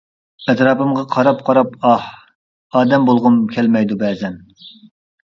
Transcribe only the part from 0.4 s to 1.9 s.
ئەتراپىمغا قاراپ-قاراپ